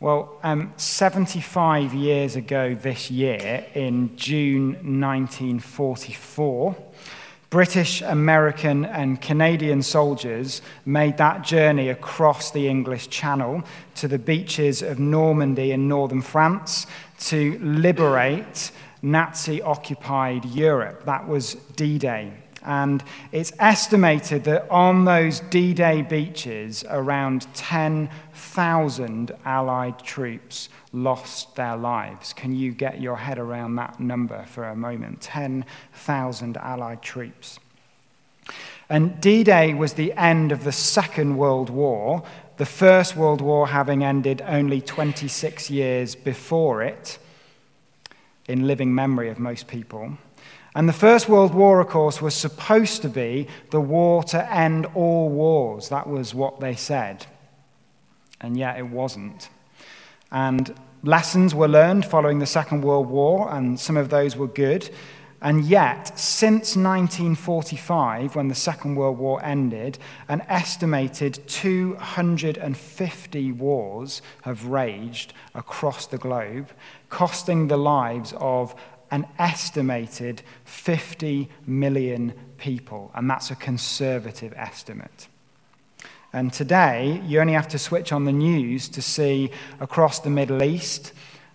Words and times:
Well, 0.00 0.38
um, 0.44 0.72
75 0.76 1.92
years 1.92 2.36
ago 2.36 2.72
this 2.72 3.10
year, 3.10 3.66
in 3.74 4.16
June 4.16 4.74
1944, 5.00 6.76
British, 7.50 8.00
American, 8.02 8.84
and 8.84 9.20
Canadian 9.20 9.82
soldiers 9.82 10.62
made 10.86 11.16
that 11.16 11.42
journey 11.42 11.88
across 11.88 12.52
the 12.52 12.68
English 12.68 13.08
Channel 13.08 13.64
to 13.96 14.06
the 14.06 14.20
beaches 14.20 14.82
of 14.82 15.00
Normandy 15.00 15.72
in 15.72 15.88
northern 15.88 16.22
France 16.22 16.86
to 17.18 17.58
liberate 17.60 18.70
Nazi 19.02 19.60
occupied 19.62 20.44
Europe. 20.44 21.06
That 21.06 21.26
was 21.26 21.54
D 21.74 21.98
Day. 21.98 22.34
And 22.64 23.02
it's 23.32 23.52
estimated 23.58 24.44
that 24.44 24.68
on 24.70 25.04
those 25.04 25.40
D 25.40 25.74
Day 25.74 26.02
beaches, 26.02 26.84
around 26.88 27.46
10,000 27.54 29.32
Allied 29.44 29.98
troops 30.00 30.68
lost 30.92 31.54
their 31.56 31.76
lives. 31.76 32.32
Can 32.32 32.54
you 32.54 32.72
get 32.72 33.00
your 33.00 33.16
head 33.16 33.38
around 33.38 33.76
that 33.76 34.00
number 34.00 34.44
for 34.46 34.64
a 34.64 34.76
moment? 34.76 35.20
10,000 35.20 36.56
Allied 36.56 37.02
troops. 37.02 37.58
And 38.88 39.20
D 39.20 39.44
Day 39.44 39.74
was 39.74 39.94
the 39.94 40.12
end 40.14 40.50
of 40.50 40.64
the 40.64 40.72
Second 40.72 41.36
World 41.36 41.70
War, 41.70 42.22
the 42.56 42.66
First 42.66 43.14
World 43.16 43.40
War 43.40 43.68
having 43.68 44.02
ended 44.02 44.42
only 44.46 44.80
26 44.80 45.70
years 45.70 46.14
before 46.14 46.82
it, 46.82 47.18
in 48.48 48.66
living 48.66 48.94
memory 48.94 49.28
of 49.28 49.38
most 49.38 49.68
people. 49.68 50.16
And 50.78 50.88
the 50.88 50.92
First 50.92 51.28
World 51.28 51.54
War, 51.54 51.80
of 51.80 51.88
course, 51.88 52.22
was 52.22 52.36
supposed 52.36 53.02
to 53.02 53.08
be 53.08 53.48
the 53.70 53.80
war 53.80 54.22
to 54.22 54.54
end 54.54 54.86
all 54.94 55.28
wars. 55.28 55.88
That 55.88 56.06
was 56.06 56.36
what 56.36 56.60
they 56.60 56.76
said. 56.76 57.26
And 58.40 58.56
yet 58.56 58.78
it 58.78 58.86
wasn't. 58.86 59.48
And 60.30 60.72
lessons 61.02 61.52
were 61.52 61.66
learned 61.66 62.06
following 62.06 62.38
the 62.38 62.46
Second 62.46 62.82
World 62.82 63.08
War, 63.08 63.52
and 63.52 63.80
some 63.80 63.96
of 63.96 64.10
those 64.10 64.36
were 64.36 64.46
good. 64.46 64.88
And 65.42 65.64
yet, 65.64 66.16
since 66.16 66.76
1945, 66.76 68.36
when 68.36 68.46
the 68.46 68.54
Second 68.54 68.94
World 68.94 69.18
War 69.18 69.44
ended, 69.44 69.98
an 70.28 70.42
estimated 70.42 71.40
250 71.48 73.50
wars 73.50 74.22
have 74.42 74.66
raged 74.66 75.32
across 75.56 76.06
the 76.06 76.18
globe, 76.18 76.68
costing 77.08 77.66
the 77.66 77.76
lives 77.76 78.32
of 78.36 78.76
an 79.10 79.26
estimated 79.38 80.42
50 80.64 81.48
million 81.66 82.32
people, 82.58 83.10
and 83.14 83.28
that's 83.28 83.50
a 83.50 83.56
conservative 83.56 84.52
estimate. 84.56 85.28
And 86.32 86.52
today, 86.52 87.22
you 87.26 87.40
only 87.40 87.54
have 87.54 87.68
to 87.68 87.78
switch 87.78 88.12
on 88.12 88.24
the 88.24 88.32
news 88.32 88.88
to 88.90 89.00
see 89.00 89.50
across 89.80 90.18
the 90.20 90.30
Middle 90.30 90.62
East, 90.62 91.12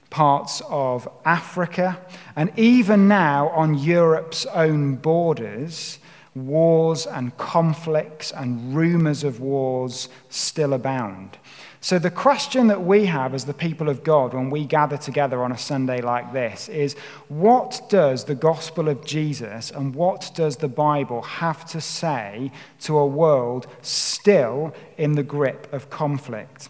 parts 0.10 0.62
of 0.70 1.08
Africa, 1.26 2.00
and 2.36 2.52
even 2.58 3.08
now 3.08 3.50
on 3.50 3.78
Europe's 3.78 4.46
own 4.48 4.96
borders, 4.96 6.00
wars 6.36 7.06
and 7.06 7.38
conflicts 7.38 8.32
and 8.32 8.76
rumors 8.76 9.24
of 9.24 9.40
wars 9.40 10.10
still 10.30 10.74
abound. 10.74 11.38
So, 11.84 12.00
the 12.00 12.10
question 12.10 12.68
that 12.68 12.86
we 12.86 13.08
have 13.08 13.34
as 13.34 13.44
the 13.44 13.54
people 13.54 13.90
of 13.90 14.06
God 14.06 14.34
when 14.34 14.50
we 14.50 14.64
gather 14.66 14.96
together 14.96 15.44
on 15.44 15.52
a 15.52 15.58
Sunday 15.58 16.02
like 16.02 16.32
this 16.32 16.70
is 16.70 16.96
what 17.28 17.82
does 17.90 18.24
the 18.24 18.36
gospel 18.36 18.88
of 18.88 19.06
Jesus 19.06 19.70
and 19.70 19.94
what 19.94 20.32
does 20.34 20.56
the 20.56 20.70
Bible 20.70 21.22
have 21.24 21.66
to 21.72 21.82
say 21.82 22.54
to 22.82 22.98
a 22.98 23.06
world 23.06 23.68
still 23.82 24.74
in 24.98 25.16
the 25.16 25.24
grip 25.24 25.72
of 25.74 25.90
conflict? 25.90 26.70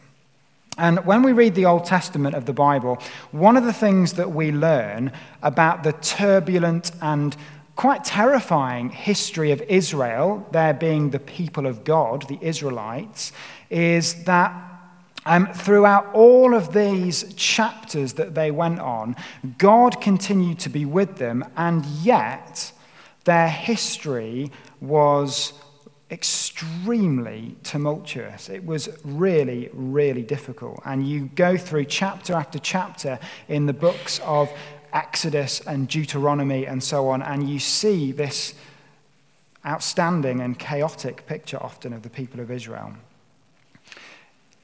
And 0.80 1.06
when 1.06 1.22
we 1.22 1.32
read 1.32 1.54
the 1.54 1.68
Old 1.68 1.86
Testament 1.86 2.34
of 2.34 2.46
the 2.46 2.54
Bible, 2.54 2.98
one 3.32 3.56
of 3.56 3.66
the 3.66 3.74
things 3.74 4.14
that 4.14 4.32
we 4.32 4.52
learn 4.52 5.12
about 5.44 5.84
the 5.84 5.94
turbulent 5.94 6.90
and 7.04 7.38
quite 7.76 8.04
terrifying 8.04 8.90
history 8.90 9.52
of 9.52 9.62
Israel, 9.64 10.48
there 10.52 10.74
being 10.74 11.10
the 11.10 11.20
people 11.20 11.66
of 11.66 11.84
God, 11.84 12.28
the 12.28 12.40
Israelites, 12.42 13.32
is 13.70 14.24
that 14.26 14.54
um, 15.26 15.48
throughout 15.54 16.14
all 16.14 16.54
of 16.54 16.74
these 16.74 17.34
chapters 17.36 18.14
that 18.14 18.36
they 18.36 18.52
went 18.52 18.80
on, 18.80 19.16
God 19.58 20.02
continued 20.02 20.60
to 20.60 20.70
be 20.70 20.86
with 20.86 21.18
them, 21.18 21.46
and 21.56 21.86
yet 21.86 22.72
their 23.24 23.48
history 23.48 24.52
was 24.82 25.54
extremely 26.12 27.56
tumultuous. 27.64 28.50
It 28.50 28.66
was 28.66 28.90
really, 29.04 29.70
really 29.74 30.22
difficult. 30.22 30.82
And 30.86 31.08
you 31.08 31.32
go 31.36 31.58
through 31.58 31.86
chapter 31.86 32.34
after 32.34 32.60
chapter 32.60 33.18
in 33.48 33.66
the 33.66 33.74
books 33.74 34.20
of 34.20 34.52
Exodus 34.94 35.60
and 35.62 35.88
Deuteronomy 35.88 36.66
and 36.66 36.84
so 36.84 37.10
on, 37.10 37.22
and 37.22 37.50
you 37.50 37.60
see 37.60 38.12
this 38.12 38.54
outstanding 39.66 40.40
and 40.40 40.60
chaotic 40.60 41.26
picture 41.26 41.58
often 41.62 41.94
of 41.94 42.04
the 42.04 42.10
people 42.10 42.40
of 42.40 42.52
Israel. 42.52 42.94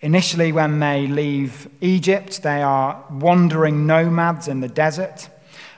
Initially, 0.02 0.52
when 0.52 0.80
they 0.80 1.08
leave 1.08 1.68
Egypt, 1.82 2.42
they 2.42 2.62
are 2.62 3.04
wandering 3.10 3.86
nomads 3.86 4.48
in 4.48 4.62
the 4.62 4.68
desert. 4.68 5.30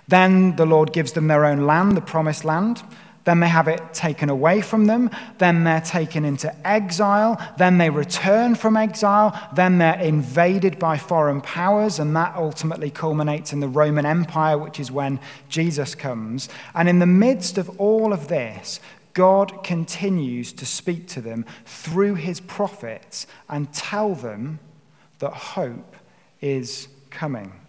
Then 0.08 0.56
the 0.58 0.66
Lord 0.66 0.94
gives 0.94 1.14
them 1.14 1.28
their 1.28 1.46
own 1.46 1.66
land, 1.66 1.98
the 1.98 2.02
promised 2.02 2.46
land. 2.46 2.84
Then 3.24 3.40
they 3.40 3.48
have 3.48 3.68
it 3.68 3.94
taken 3.94 4.30
away 4.30 4.62
from 4.62 4.86
them. 4.86 5.12
Then 5.38 5.64
they're 5.64 5.82
taken 5.82 6.26
into 6.26 6.54
exile. 6.68 7.40
Then 7.58 7.78
they 7.78 7.90
return 7.90 8.56
from 8.56 8.76
exile. 8.76 9.50
Then 9.54 9.78
they're 9.78 10.00
invaded 10.00 10.80
by 10.80 10.98
foreign 10.98 11.42
powers. 11.42 12.00
And 12.00 12.16
that 12.16 12.36
ultimately 12.36 12.90
culminates 12.90 13.54
in 13.54 13.60
the 13.60 13.68
Roman 13.68 14.06
Empire, 14.06 14.58
which 14.58 14.80
is 14.80 14.92
when 14.92 15.20
Jesus 15.50 15.94
comes. 15.94 16.50
And 16.74 16.90
in 16.90 17.00
the 17.00 17.06
midst 17.06 17.58
of 17.58 17.70
all 17.80 18.12
of 18.12 18.28
this, 18.28 18.80
God 19.14 19.64
continues 19.64 20.54
to 20.54 20.66
speak 20.66 21.08
to 21.10 21.22
them 21.22 21.46
through 21.66 22.16
his 22.16 22.40
prophets 22.40 23.28
and 23.50 23.72
tell 23.74 24.16
them 24.16 24.60
that 25.20 25.34
hope 25.34 25.96
is 26.40 26.88
coming. 27.10 27.61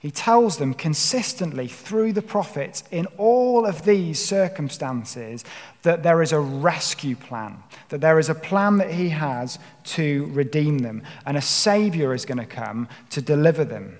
He 0.00 0.10
tells 0.10 0.56
them 0.56 0.72
consistently 0.72 1.68
through 1.68 2.14
the 2.14 2.22
prophets 2.22 2.84
in 2.90 3.04
all 3.18 3.66
of 3.66 3.84
these 3.84 4.18
circumstances 4.18 5.44
that 5.82 6.02
there 6.02 6.22
is 6.22 6.32
a 6.32 6.40
rescue 6.40 7.14
plan, 7.14 7.62
that 7.90 8.00
there 8.00 8.18
is 8.18 8.30
a 8.30 8.34
plan 8.34 8.78
that 8.78 8.92
he 8.94 9.10
has 9.10 9.58
to 9.84 10.24
redeem 10.32 10.78
them, 10.78 11.02
and 11.26 11.36
a 11.36 11.42
savior 11.42 12.14
is 12.14 12.24
going 12.24 12.38
to 12.38 12.46
come 12.46 12.88
to 13.10 13.20
deliver 13.20 13.62
them. 13.62 13.98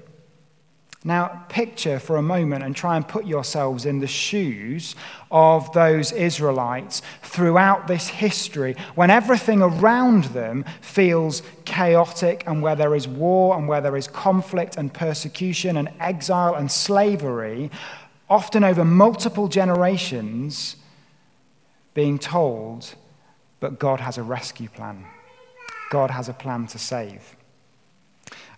Now, 1.05 1.45
picture 1.49 1.99
for 1.99 2.17
a 2.17 2.23
moment 2.23 2.63
and 2.63 2.77
try 2.77 2.97
and 2.97 3.09
put 3.09 3.27
yourselves 3.27 3.87
in 3.87 4.01
the 4.01 4.07
shoes 4.07 4.95
of 5.31 5.73
those 5.73 6.13
Israelites 6.13 7.01
throughout 7.23 7.89
this 7.89 8.09
history 8.09 8.75
when 8.95 9.09
everything 9.09 9.63
around 9.63 10.25
them 10.25 10.65
feels 10.83 11.43
chaotic 11.71 12.43
and 12.49 12.63
where 12.63 12.75
there 12.75 12.97
is 12.97 13.07
war 13.07 13.57
and 13.57 13.69
where 13.69 13.81
there 13.81 13.97
is 13.97 14.09
conflict 14.09 14.77
and 14.77 14.93
persecution 14.93 15.77
and 15.77 15.89
exile 16.01 16.57
and 16.57 16.71
slavery, 16.71 17.71
often 18.29 18.65
over 18.65 18.85
multiple 18.85 19.47
generations, 19.47 20.75
being 21.95 22.19
told, 22.19 22.95
but 23.61 23.79
God 23.79 24.01
has 24.01 24.19
a 24.19 24.23
rescue 24.23 24.69
plan. 24.69 25.07
God 25.91 26.11
has 26.11 26.29
a 26.29 26.33
plan 26.33 26.67
to 26.69 26.79
save. 26.79 27.37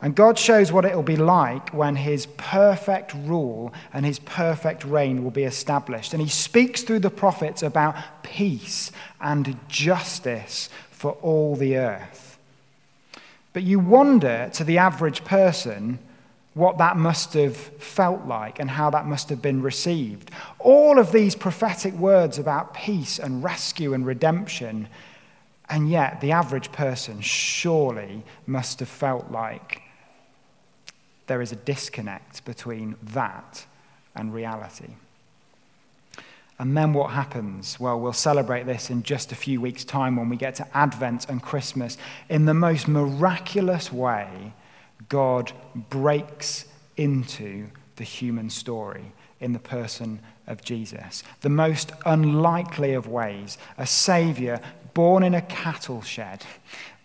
And 0.01 0.17
God 0.17 0.39
shows 0.39 0.73
what 0.73 0.87
it 0.87 0.97
will 0.97 1.03
be 1.03 1.17
like 1.17 1.71
when 1.71 1.97
his 1.97 2.27
perfect 2.39 3.13
rule 3.15 3.75
and 3.93 4.07
his 4.07 4.19
perfect 4.21 4.85
reign 4.85 5.23
will 5.23 5.31
be 5.31 5.45
established. 5.45 6.15
And 6.15 6.23
he 6.23 6.29
speaks 6.29 6.83
through 6.83 7.01
the 7.01 7.11
prophets 7.11 7.63
about 7.63 7.95
peace 8.23 8.91
and 9.21 9.59
justice 9.69 10.71
for 10.91 11.13
all 11.23 11.57
the 11.57 11.77
earth. 11.77 12.22
But 13.53 13.63
you 13.63 13.79
wonder 13.79 14.51
to 14.55 14.65
the 14.65 14.79
average 14.79 15.25
person 15.25 15.99
what 16.55 16.79
that 16.79 16.97
must 16.97 17.33
have 17.33 17.57
felt 17.57 18.27
like 18.27 18.59
and 18.59 18.71
how 18.71 18.91
that 18.91 19.07
must 19.07 19.31
have 19.31 19.41
been 19.41 19.63
received. 19.63 20.31
All 20.59 20.99
of 20.99 21.13
these 21.13 21.35
prophetic 21.35 21.95
words 21.95 22.39
about 22.39 22.75
peace 22.75 23.19
and 23.19 23.43
rescue 23.43 23.95
and 23.95 24.05
redemption, 24.05 24.89
and 25.69 25.89
yet 25.89 26.21
the 26.21 26.33
average 26.33 26.71
person 26.71 27.21
surely 27.21 28.23
must 28.47 28.81
have 28.81 28.89
felt 28.89 29.31
like 29.31 29.83
there 31.27 31.41
is 31.41 31.53
a 31.53 31.57
disconnect 31.57 32.45
between 32.45 32.97
that 33.03 33.65
and 34.15 34.35
reality. 34.35 34.95
And 36.59 36.77
then 36.77 36.93
what 36.93 37.11
happens? 37.11 37.81
Well, 37.81 37.99
we'll 37.99 38.13
celebrate 38.13 38.67
this 38.67 38.91
in 38.91 39.03
just 39.03 39.33
a 39.33 39.35
few 39.35 39.61
weeks' 39.61 39.85
time 39.85 40.17
when 40.17 40.29
we 40.29 40.37
get 40.37 40.55
to 40.57 40.77
Advent 40.77 41.29
and 41.29 41.43
Christmas. 41.43 41.99
In 42.29 42.45
the 42.45 42.55
most 42.55 42.87
miraculous 42.87 43.93
way, 43.93 44.53
God 45.09 45.53
breaks 45.91 46.67
into 46.97 47.69
the 47.97 48.05
human 48.05 48.49
story 48.51 49.13
in 49.41 49.53
the 49.53 49.59
person 49.59 50.21
of 50.47 50.63
Jesus. 50.63 51.25
The 51.41 51.49
most 51.49 51.91
unlikely 52.07 52.95
of 52.95 53.09
ways, 53.09 53.59
a 53.77 53.87
Savior 53.87 54.61
born 54.95 55.23
in 55.23 55.35
a 55.35 55.43
cattle 55.43 56.03
shed 56.03 56.45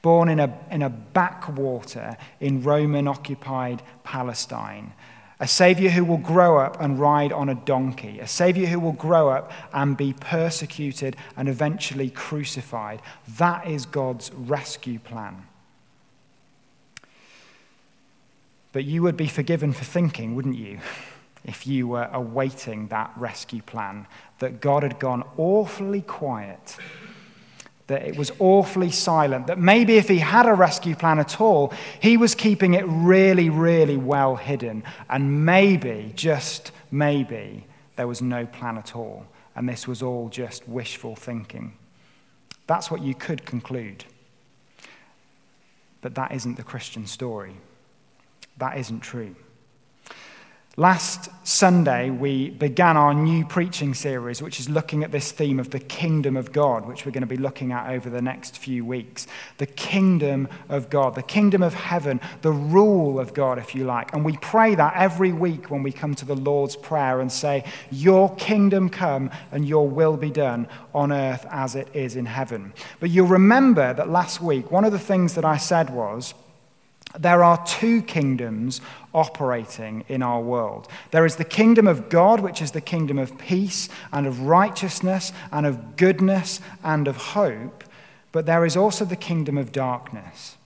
born 0.02 0.30
in 0.30 0.40
a, 0.40 0.58
in 0.72 0.82
a 0.84 0.90
backwater 0.90 2.16
in 2.40 2.64
Roman 2.64 3.08
occupied 3.10 3.82
Palestine. 4.04 4.94
A 5.40 5.48
Savior 5.48 5.92
who 5.92 6.04
will 6.04 6.18
grow 6.18 6.58
up 6.58 6.82
and 6.82 7.00
ride 7.00 7.32
on 7.32 7.48
a 7.48 7.56
donkey. 7.56 8.20
A 8.20 8.28
Savior 8.28 8.66
who 8.68 8.80
will 8.80 8.94
grow 8.94 9.30
up 9.30 9.52
and 9.72 9.96
be 9.96 10.14
persecuted 10.14 11.16
and 11.36 11.48
eventually 11.48 12.10
crucified. 12.10 13.02
That 13.38 13.68
is 13.68 13.86
God's 13.86 14.32
rescue 14.34 14.98
plan. 14.98 15.46
But 18.74 18.86
you 18.86 19.04
would 19.04 19.18
be 19.18 19.28
forgiven 19.28 19.74
for 19.74 19.86
thinking, 19.86 20.36
wouldn't 20.36 20.58
you, 20.58 20.80
if 21.44 21.68
you 21.68 21.88
were 21.88 22.10
awaiting 22.12 22.88
that 22.88 23.12
rescue 23.16 23.62
plan, 23.62 24.08
that 24.40 24.60
God 24.60 24.84
had 24.84 25.00
gone 25.00 25.24
awfully 25.38 26.02
quiet 26.02 26.78
that 27.88 28.04
it 28.04 28.18
was 28.18 28.32
awfully 28.40 28.92
silent, 28.92 29.48
that 29.48 29.58
maybe 29.58 29.96
if 29.98 30.10
he 30.10 30.20
had 30.20 30.46
a 30.46 30.54
rescue 30.54 30.96
plan 30.96 31.20
at 31.20 31.40
all, 31.40 31.74
he 32.02 32.18
was 32.18 32.36
keeping 32.36 32.74
it 32.74 32.86
really, 32.86 33.50
really 33.50 33.98
well 33.98 34.36
hidden. 34.36 34.84
And 35.10 35.46
maybe, 35.46 36.12
just 36.16 36.72
maybe, 36.92 37.66
there 37.96 38.08
was 38.08 38.22
no 38.22 38.46
plan 38.46 38.78
at 38.78 38.96
all. 38.96 39.26
And 39.56 39.68
this 39.68 39.88
was 39.88 40.04
all 40.04 40.30
just 40.30 40.68
wishful 40.68 41.16
thinking. 41.16 41.74
That's 42.68 42.92
what 42.92 43.02
you 43.02 43.16
could 43.16 43.46
conclude. 43.46 44.04
But 46.02 46.16
that 46.16 46.34
isn't 46.34 46.58
the 46.58 46.64
Christian 46.64 47.08
story. 47.08 47.56
That 48.58 48.78
isn't 48.78 49.00
true. 49.00 49.36
Last 50.80 51.32
Sunday, 51.44 52.12
we 52.12 52.52
began 52.52 52.98
our 52.98 53.12
new 53.12 53.44
preaching 53.44 53.96
series, 53.96 54.44
which 54.44 54.60
is 54.60 54.70
looking 54.70 55.04
at 55.04 55.12
this 55.12 55.32
theme 55.32 55.60
of 55.60 55.72
the 55.72 55.80
kingdom 55.80 56.38
of 56.38 56.52
God, 56.52 56.86
which 56.86 57.04
we're 57.04 57.12
going 57.12 57.22
to 57.22 57.26
be 57.26 57.36
looking 57.36 57.72
at 57.72 57.90
over 57.90 58.12
the 58.12 58.22
next 58.22 58.60
few 58.60 58.86
weeks. 58.86 59.26
The 59.58 59.66
kingdom 59.66 60.48
of 60.70 60.92
God, 60.92 61.16
the 61.16 61.24
kingdom 61.24 61.64
of 61.64 61.74
heaven, 61.74 62.22
the 62.44 62.52
rule 62.52 63.20
of 63.20 63.34
God, 63.34 63.58
if 63.58 63.74
you 63.74 63.86
like. 63.86 64.14
And 64.14 64.24
we 64.24 64.38
pray 64.38 64.76
that 64.76 64.94
every 64.96 65.34
week 65.34 65.72
when 65.72 65.82
we 65.82 65.92
come 65.92 66.14
to 66.14 66.26
the 66.26 66.36
Lord's 66.36 66.76
Prayer 66.76 67.22
and 67.22 67.32
say, 67.32 67.64
Your 67.90 68.36
kingdom 68.36 68.88
come 68.88 69.32
and 69.52 69.68
your 69.68 69.90
will 69.90 70.16
be 70.16 70.30
done 70.30 70.68
on 70.94 71.12
earth 71.12 71.48
as 71.50 71.74
it 71.74 71.88
is 71.96 72.16
in 72.16 72.28
heaven. 72.28 72.72
But 73.00 73.10
you'll 73.10 73.26
remember 73.26 73.96
that 73.96 74.10
last 74.10 74.42
week, 74.42 74.70
one 74.70 74.86
of 74.86 74.92
the 74.92 75.00
things 75.00 75.34
that 75.34 75.44
I 75.44 75.58
said 75.58 75.90
was, 75.90 76.36
there 77.18 77.44
are 77.44 77.64
two 77.66 78.02
kingdoms 78.02 78.82
operating 79.14 80.04
in 80.08 80.22
our 80.22 80.42
world. 80.42 80.88
There 81.12 81.26
is 81.26 81.38
the 81.38 81.46
kingdom 81.46 81.88
of 81.88 82.10
God, 82.10 82.40
which 82.42 82.62
is 82.62 82.72
the 82.72 82.82
kingdom 82.82 83.18
of 83.18 83.38
peace 83.38 83.90
and 84.12 84.28
of 84.28 84.42
righteousness 84.42 85.32
and 85.52 85.66
of 85.66 85.96
goodness 85.96 86.60
and 86.84 87.08
of 87.08 87.18
hope, 87.18 87.84
but 88.32 88.46
there 88.46 88.66
is 88.66 88.76
also 88.76 89.06
the 89.06 89.16
kingdom 89.16 89.58
of 89.58 89.72
darkness. 89.72 90.57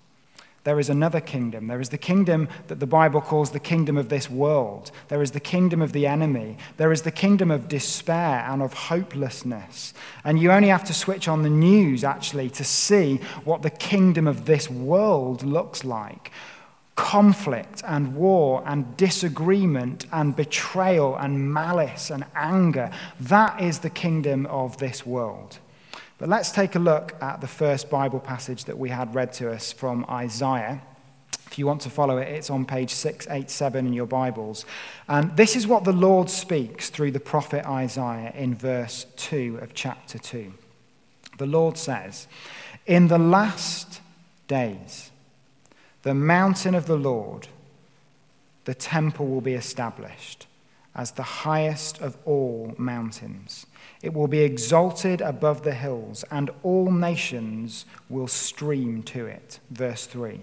There 0.64 0.80
is 0.80 0.90
another 0.90 1.20
kingdom. 1.20 1.68
There 1.68 1.82
is 1.82 1.90
the 1.90 1.98
kingdom 1.98 2.48
that 2.68 2.80
the 2.80 2.86
Bible 2.88 3.20
calls 3.20 3.50
the 3.50 3.60
kingdom 3.60 3.98
of 3.98 4.10
this 4.10 4.30
world. 4.30 4.92
There 5.08 5.24
is 5.24 5.32
the 5.32 5.40
kingdom 5.40 5.82
of 5.82 5.92
the 5.92 6.06
enemy. 6.06 6.58
There 6.78 6.92
is 6.92 7.02
the 7.02 7.12
kingdom 7.12 7.50
of 7.50 7.68
despair 7.68 8.46
and 8.48 8.62
of 8.62 8.74
hopelessness. 8.74 9.94
And 10.24 10.40
you 10.40 10.52
only 10.52 10.68
have 10.68 10.84
to 10.86 10.94
switch 10.94 11.28
on 11.28 11.42
the 11.42 11.50
news, 11.50 12.04
actually, 12.04 12.52
to 12.52 12.64
see 12.64 13.18
what 13.44 13.64
the 13.64 13.72
kingdom 13.72 14.28
of 14.28 14.46
this 14.46 14.70
world 14.70 15.44
looks 15.44 15.84
like 15.84 16.32
conflict 16.96 17.82
and 17.88 18.16
war 18.16 18.62
and 18.66 18.96
disagreement 18.96 20.06
and 20.12 20.36
betrayal 20.36 21.16
and 21.16 21.52
malice 21.52 22.12
and 22.12 22.24
anger. 22.36 22.92
That 23.20 23.60
is 23.60 23.80
the 23.80 23.90
kingdom 23.90 24.46
of 24.46 24.78
this 24.78 25.04
world. 25.04 25.58
But 26.22 26.30
let's 26.30 26.52
take 26.52 26.76
a 26.76 26.80
look 26.80 27.16
at 27.20 27.42
the 27.42 27.48
first 27.48 27.90
Bible 27.90 28.20
passage 28.20 28.66
that 28.66 28.78
we 28.78 28.90
had 28.90 29.16
read 29.16 29.34
to 29.34 29.52
us 29.52 29.72
from 29.72 30.06
Isaiah. 30.08 30.80
If 31.48 31.58
you 31.58 31.66
want 31.66 31.82
to 31.82 31.90
follow 31.90 32.20
it, 32.20 32.28
it's 32.28 32.52
on 32.52 32.64
page 32.64 32.92
687 32.92 33.88
in 33.88 33.94
your 33.94 34.06
Bibles. 34.06 34.64
And 35.10 35.36
this 35.36 35.56
is 35.56 35.66
what 35.66 35.84
the 35.84 35.92
Lord 35.92 36.30
speaks 36.30 36.92
through 36.92 37.10
the 37.10 37.20
prophet 37.20 37.66
Isaiah 37.66 38.32
in 38.36 38.54
verse 38.54 39.08
2 39.16 39.62
of 39.64 39.74
chapter 39.74 40.20
2. 40.20 40.54
The 41.40 41.48
Lord 41.48 41.76
says, 41.76 42.28
In 42.86 43.08
the 43.08 43.18
last 43.18 44.00
days, 44.48 45.10
the 46.04 46.14
mountain 46.14 46.76
of 46.76 46.86
the 46.86 46.98
Lord, 46.98 47.48
the 48.66 48.76
temple 48.76 49.26
will 49.26 49.42
be 49.42 49.56
established 49.56 50.46
as 50.96 51.12
the 51.12 51.24
highest 51.24 52.02
of 52.02 52.18
all 52.26 52.74
mountains. 52.78 53.66
It 54.02 54.14
will 54.14 54.28
be 54.28 54.40
exalted 54.40 55.22
above 55.22 55.64
the 55.64 55.74
hills, 55.74 56.26
and 56.32 56.50
all 56.64 56.92
nations 56.92 57.86
will 58.10 58.28
stream 58.28 59.04
to 59.04 59.26
it. 59.26 59.60
Verse 59.70 60.06
3. 60.06 60.42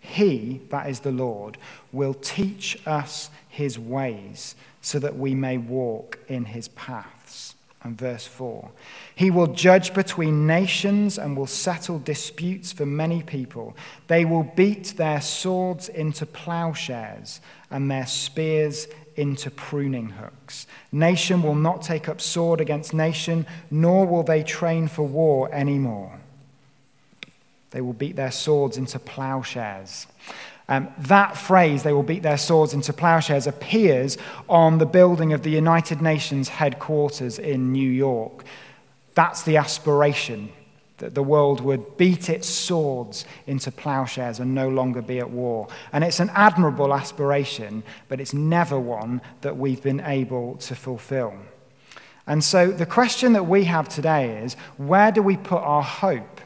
He, 0.00 0.62
that 0.70 0.88
is 0.88 1.00
the 1.00 1.12
Lord, 1.12 1.58
will 1.92 2.14
teach 2.14 2.80
us 2.86 3.30
his 3.48 3.78
ways 3.78 4.54
so 4.80 4.98
that 4.98 5.18
we 5.18 5.34
may 5.34 5.58
walk 5.58 6.18
in 6.28 6.46
his 6.46 6.68
paths. 6.68 7.54
And 7.82 7.96
verse 7.96 8.26
4 8.26 8.70
He 9.14 9.30
will 9.30 9.46
judge 9.48 9.94
between 9.94 10.46
nations 10.46 11.18
and 11.18 11.36
will 11.36 11.46
settle 11.46 11.98
disputes 11.98 12.72
for 12.72 12.86
many 12.86 13.22
people. 13.22 13.76
They 14.08 14.24
will 14.24 14.42
beat 14.42 14.94
their 14.96 15.20
swords 15.20 15.88
into 15.88 16.26
plowshares 16.26 17.40
and 17.70 17.90
their 17.90 18.06
spears 18.06 18.88
into 19.18 19.50
pruning 19.50 20.10
hooks. 20.10 20.66
Nation 20.92 21.42
will 21.42 21.54
not 21.54 21.82
take 21.82 22.08
up 22.08 22.20
sword 22.20 22.60
against 22.60 22.94
nation, 22.94 23.46
nor 23.70 24.06
will 24.06 24.22
they 24.22 24.42
train 24.42 24.88
for 24.88 25.02
war 25.06 25.52
anymore. 25.52 26.20
They 27.70 27.80
will 27.80 27.92
beat 27.92 28.16
their 28.16 28.30
swords 28.30 28.78
into 28.78 28.98
plowshares. 28.98 30.06
Um, 30.68 30.88
that 30.98 31.36
phrase, 31.36 31.82
they 31.82 31.92
will 31.92 32.02
beat 32.02 32.22
their 32.22 32.38
swords 32.38 32.74
into 32.74 32.92
plowshares, 32.92 33.46
appears 33.46 34.18
on 34.48 34.78
the 34.78 34.86
building 34.86 35.32
of 35.32 35.42
the 35.42 35.50
United 35.50 36.00
Nations 36.00 36.48
headquarters 36.48 37.38
in 37.38 37.72
New 37.72 37.90
York. 37.90 38.44
That's 39.14 39.42
the 39.42 39.56
aspiration 39.56 40.50
that 40.98 41.14
the 41.14 41.22
world 41.22 41.60
would 41.60 41.96
beat 41.96 42.28
its 42.28 42.48
swords 42.48 43.24
into 43.46 43.70
plowshares 43.70 44.40
and 44.40 44.54
no 44.54 44.68
longer 44.68 45.02
be 45.02 45.18
at 45.18 45.30
war. 45.30 45.68
And 45.92 46.04
it's 46.04 46.20
an 46.20 46.30
admirable 46.34 46.94
aspiration, 46.94 47.82
but 48.08 48.20
it's 48.20 48.34
never 48.34 48.78
one 48.78 49.20
that 49.40 49.56
we've 49.56 49.82
been 49.82 50.00
able 50.00 50.56
to 50.56 50.74
fulfill. 50.74 51.34
And 52.26 52.44
so 52.44 52.70
the 52.70 52.86
question 52.86 53.32
that 53.32 53.46
we 53.46 53.64
have 53.64 53.88
today 53.88 54.42
is 54.42 54.54
where 54.76 55.10
do 55.10 55.22
we 55.22 55.36
put 55.36 55.62
our 55.62 55.82
hope? 55.82 56.37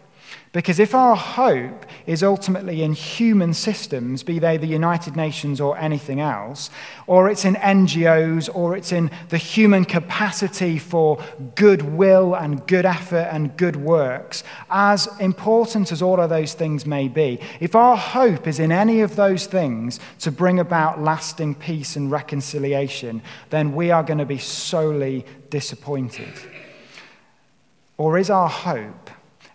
Because 0.53 0.79
if 0.79 0.95
our 0.95 1.17
hope 1.17 1.87
is 2.07 2.23
ultimately 2.23 2.83
in 2.83 2.93
human 2.93 3.55
systems, 3.55 4.23
be 4.23 4.39
they 4.39 4.59
the 4.59 4.67
United 4.67 5.17
Nations 5.17 5.63
or 5.63 5.79
anything 5.79 6.21
else, 6.21 6.69
or 7.07 7.31
it's 7.31 7.47
in 7.47 7.55
NGOs, 7.55 8.55
or 8.55 8.77
it's 8.77 8.93
in 8.93 9.11
the 9.31 9.39
human 9.39 9.87
capacity 9.87 10.79
for 10.79 11.19
goodwill 11.55 12.35
and 12.35 12.67
good 12.67 12.85
effort 12.85 13.29
and 13.33 13.57
good 13.57 13.77
works, 13.77 14.45
as 14.69 15.09
important 15.19 15.91
as 15.91 16.03
all 16.03 16.21
of 16.21 16.29
those 16.29 16.53
things 16.53 16.85
may 16.85 17.09
be, 17.09 17.41
if 17.59 17.75
our 17.75 17.97
hope 17.97 18.47
is 18.47 18.59
in 18.59 18.71
any 18.71 19.01
of 19.01 19.17
those 19.17 19.47
things 19.47 20.01
to 20.19 20.31
bring 20.31 20.59
about 20.59 21.01
lasting 21.01 21.55
peace 21.55 21.97
and 21.97 22.11
reconciliation, 22.11 23.23
then 23.49 23.75
we 23.75 23.91
are 23.91 24.03
going 24.03 24.19
to 24.19 24.27
be 24.27 24.37
sorely 24.37 25.25
disappointed. 25.49 26.35
Or 27.97 28.19
is 28.19 28.29
our 28.29 28.51
hope 28.51 29.09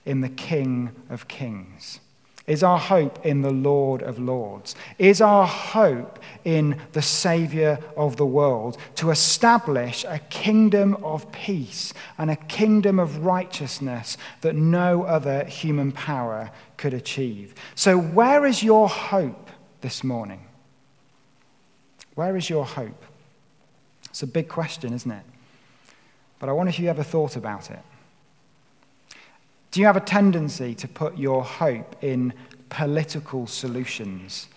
in 0.07 0.21
the 0.21 0.29
King 0.29 0.91
of 1.09 1.27
Kings? 1.27 1.99
Is 2.47 2.63
our 2.63 2.79
hope 2.79 3.25
in 3.25 3.41
the 3.41 3.51
Lord 3.51 4.01
of 4.01 4.17
Lords? 4.19 4.73
Is 4.97 5.19
our 5.19 5.45
hope 5.45 6.17
in 6.45 6.79
the 6.93 7.01
Savior 7.01 7.77
of 7.97 8.15
the 8.15 8.25
world 8.25 8.77
to 8.95 9.11
establish 9.11 10.05
a 10.07 10.19
kingdom 10.29 10.95
of 11.03 11.29
peace 11.33 11.93
and 12.17 12.31
a 12.31 12.37
kingdom 12.37 12.99
of 12.99 13.25
righteousness 13.25 14.17
that 14.41 14.55
no 14.55 15.03
other 15.03 15.43
human 15.43 15.91
power 15.91 16.49
could 16.77 16.93
achieve? 16.93 17.53
So, 17.75 17.99
where 17.99 18.45
is 18.45 18.63
your 18.63 18.87
hope 18.87 19.49
this 19.81 20.01
morning? 20.01 20.45
Where 22.15 22.37
is 22.37 22.49
your 22.49 22.65
hope? 22.65 23.03
It's 24.05 24.23
a 24.23 24.27
big 24.27 24.47
question, 24.47 24.93
isn't 24.93 25.11
it? 25.11 25.23
But 26.39 26.47
I 26.47 26.53
wonder 26.53 26.69
if 26.69 26.79
you 26.79 26.87
ever 26.87 27.03
thought 27.03 27.35
about 27.35 27.69
it. 27.69 27.79
Do 29.71 29.79
you 29.79 29.85
have 29.85 29.97
a 29.97 30.01
tendency 30.01 30.73
to 30.75 30.87
put 30.87 31.17
your 31.17 31.43
hope 31.43 31.95
in 32.01 32.33
political 32.69 33.47
solutions? 33.47 34.47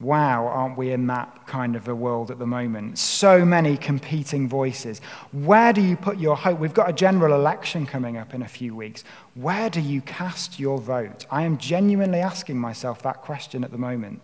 Wow, 0.00 0.46
aren't 0.46 0.76
we 0.76 0.90
in 0.90 1.06
that 1.08 1.46
kind 1.46 1.76
of 1.76 1.86
a 1.86 1.94
world 1.94 2.30
at 2.30 2.38
the 2.38 2.46
moment? 2.46 2.98
So 2.98 3.44
many 3.44 3.76
competing 3.76 4.48
voices. 4.48 5.00
Where 5.30 5.72
do 5.72 5.80
you 5.80 5.96
put 5.96 6.18
your 6.18 6.34
hope? 6.34 6.58
We've 6.58 6.74
got 6.74 6.90
a 6.90 6.92
general 6.92 7.34
election 7.34 7.86
coming 7.86 8.16
up 8.16 8.34
in 8.34 8.42
a 8.42 8.48
few 8.48 8.74
weeks. 8.74 9.04
Where 9.34 9.70
do 9.70 9.80
you 9.80 10.00
cast 10.00 10.58
your 10.58 10.78
vote? 10.78 11.24
I 11.30 11.42
am 11.42 11.56
genuinely 11.56 12.18
asking 12.18 12.58
myself 12.58 13.02
that 13.02 13.20
question 13.20 13.62
at 13.62 13.70
the 13.70 13.78
moment. 13.78 14.22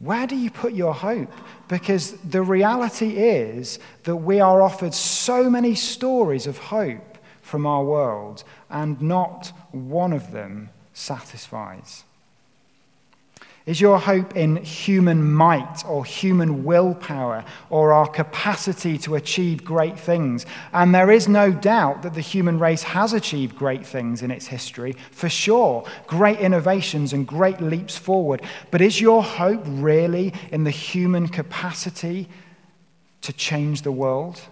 Where 0.00 0.26
do 0.26 0.34
you 0.34 0.50
put 0.50 0.74
your 0.74 0.92
hope? 0.92 1.32
Because 1.68 2.12
the 2.22 2.42
reality 2.42 3.16
is 3.16 3.78
that 4.02 4.16
we 4.16 4.40
are 4.40 4.60
offered 4.60 4.92
so 4.92 5.48
many 5.48 5.74
stories 5.74 6.46
of 6.46 6.58
hope 6.58 7.13
from 7.44 7.66
our 7.66 7.84
world, 7.84 8.42
and 8.70 9.00
not 9.00 9.52
one 9.70 10.12
of 10.12 10.32
them 10.32 10.70
satisfies? 10.92 12.04
Is 13.66 13.80
your 13.80 13.98
hope 13.98 14.36
in 14.36 14.56
human 14.56 15.32
might 15.32 15.84
or 15.86 16.04
human 16.04 16.64
willpower 16.64 17.44
or 17.70 17.94
our 17.94 18.06
capacity 18.06 18.98
to 18.98 19.14
achieve 19.14 19.64
great 19.64 19.98
things? 19.98 20.44
And 20.74 20.94
there 20.94 21.10
is 21.10 21.28
no 21.28 21.50
doubt 21.50 22.02
that 22.02 22.12
the 22.12 22.20
human 22.20 22.58
race 22.58 22.82
has 22.82 23.14
achieved 23.14 23.56
great 23.56 23.86
things 23.86 24.20
in 24.20 24.30
its 24.30 24.48
history, 24.48 24.96
for 25.10 25.30
sure, 25.30 25.86
great 26.06 26.40
innovations 26.40 27.14
and 27.14 27.26
great 27.26 27.62
leaps 27.62 27.96
forward. 27.96 28.42
But 28.70 28.82
is 28.82 29.00
your 29.00 29.22
hope 29.22 29.62
really 29.64 30.34
in 30.52 30.64
the 30.64 30.70
human 30.70 31.28
capacity 31.28 32.28
to 33.22 33.32
change 33.32 33.80
the 33.80 33.92
world? 33.92 34.42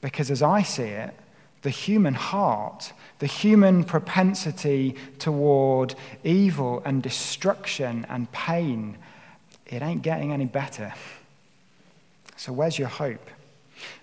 Because 0.00 0.30
as 0.30 0.42
I 0.42 0.62
see 0.62 0.84
it, 0.84 1.12
the 1.64 1.70
human 1.70 2.14
heart 2.14 2.92
the 3.24 3.26
human 3.26 3.84
propensity 3.84 4.94
toward 5.18 5.94
evil 6.24 6.82
and 6.84 7.02
destruction 7.02 8.04
and 8.08 8.30
pain, 8.32 8.98
it 9.66 9.80
ain't 9.82 10.02
getting 10.02 10.32
any 10.32 10.44
better. 10.44 10.92
So, 12.36 12.52
where's 12.52 12.78
your 12.78 12.88
hope? 12.88 13.30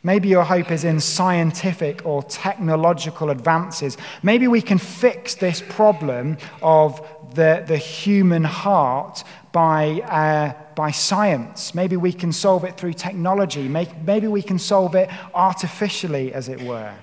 Maybe 0.02 0.28
your 0.28 0.44
hope 0.44 0.72
is 0.72 0.84
in 0.84 1.00
scientific 1.00 2.06
or 2.06 2.24
technological 2.24 3.30
advances. 3.30 3.96
Maybe 4.24 4.48
we 4.48 4.62
can 4.62 4.78
fix 4.78 5.36
this 5.36 5.62
problem 5.62 6.38
of 6.62 7.06
the, 7.36 7.64
the 7.68 7.78
human 7.78 8.44
heart 8.44 9.24
by, 9.52 10.02
uh, 10.02 10.54
by 10.74 10.90
science. 10.90 11.76
Maybe 11.76 11.96
we 11.96 12.12
can 12.12 12.32
solve 12.32 12.64
it 12.64 12.78
through 12.78 12.94
technology. 12.94 13.68
Maybe 13.68 14.28
we 14.28 14.42
can 14.42 14.58
solve 14.58 14.96
it 14.96 15.10
artificially, 15.34 16.34
as 16.34 16.50
it 16.50 16.62
were. 16.62 16.94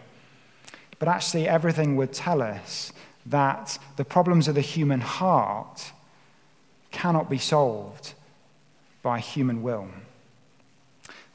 But 0.99 1.09
actually, 1.09 1.49
everything 1.49 1.97
would 1.97 2.13
tell 2.13 2.43
us 2.43 2.93
that 3.27 3.79
the 3.97 4.05
problems 4.05 4.49
of 4.49 4.55
the 4.55 4.61
human 4.61 5.01
heart 5.01 5.93
cannot 6.91 7.29
be 7.29 7.39
solved 7.39 8.15
by 9.03 9.21
human 9.21 9.63
will. 9.63 9.89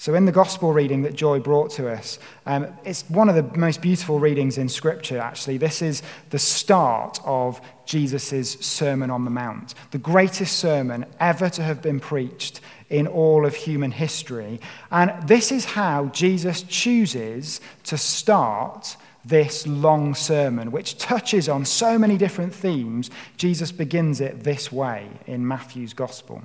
So, 0.03 0.15
in 0.15 0.25
the 0.25 0.33
gospel 0.33 0.73
reading 0.73 1.03
that 1.03 1.15
Joy 1.15 1.39
brought 1.39 1.71
to 1.71 1.89
us, 1.89 2.19
um, 2.45 2.67
it's 2.83 3.09
one 3.09 3.29
of 3.29 3.35
the 3.35 3.57
most 3.57 3.81
beautiful 3.81 4.19
readings 4.19 4.57
in 4.57 4.67
Scripture, 4.67 5.17
actually. 5.17 5.57
This 5.57 5.81
is 5.81 6.03
the 6.29 6.39
start 6.39 7.19
of 7.23 7.61
Jesus' 7.85 8.59
Sermon 8.59 9.09
on 9.09 9.23
the 9.23 9.31
Mount, 9.31 9.75
the 9.91 9.97
greatest 9.97 10.57
sermon 10.57 11.05
ever 11.21 11.49
to 11.51 11.63
have 11.63 11.81
been 11.81 12.01
preached 12.01 12.59
in 12.89 13.07
all 13.07 13.45
of 13.45 13.55
human 13.55 13.91
history. 13.91 14.59
And 14.91 15.25
this 15.25 15.53
is 15.53 15.63
how 15.63 16.07
Jesus 16.07 16.63
chooses 16.63 17.61
to 17.85 17.97
start 17.97 18.97
this 19.25 19.65
long 19.65 20.13
sermon, 20.15 20.71
which 20.71 20.97
touches 20.97 21.47
on 21.47 21.65
so 21.65 21.97
many 21.97 22.17
different 22.17 22.53
themes, 22.53 23.09
Jesus 23.37 23.71
begins 23.71 24.19
it 24.19 24.43
this 24.43 24.71
way 24.71 25.09
in 25.25 25.47
Matthew's 25.47 25.93
Gospel 25.93 26.43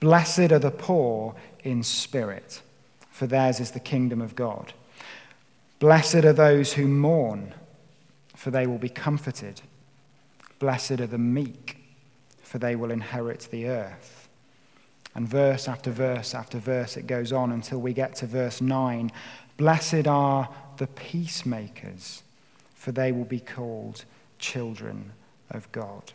Blessed 0.00 0.52
are 0.52 0.60
the 0.60 0.70
poor 0.70 1.34
in 1.64 1.82
spirit, 1.82 2.62
for 3.10 3.26
theirs 3.26 3.58
is 3.58 3.72
the 3.72 3.80
kingdom 3.80 4.20
of 4.20 4.36
God. 4.36 4.72
Blessed 5.80 6.24
are 6.24 6.32
those 6.32 6.74
who 6.74 6.86
mourn, 6.86 7.54
for 8.36 8.50
they 8.50 8.66
will 8.66 8.78
be 8.78 8.88
comforted. 8.88 9.60
Blessed 10.60 11.00
are 11.00 11.06
the 11.06 11.18
meek, 11.18 11.78
for 12.42 12.58
they 12.58 12.76
will 12.76 12.92
inherit 12.92 13.48
the 13.50 13.66
earth. 13.66 14.28
And 15.14 15.28
verse 15.28 15.66
after 15.66 15.90
verse 15.90 16.32
after 16.32 16.58
verse, 16.58 16.96
it 16.96 17.08
goes 17.08 17.32
on 17.32 17.50
until 17.50 17.80
we 17.80 17.92
get 17.92 18.14
to 18.16 18.26
verse 18.26 18.60
9. 18.60 19.10
Blessed 19.56 20.06
are 20.06 20.48
the 20.78 20.86
peacemakers, 20.86 22.22
for 22.74 22.92
they 22.92 23.12
will 23.12 23.24
be 23.24 23.40
called 23.40 24.04
children 24.38 25.12
of 25.50 25.70
God. 25.72 26.12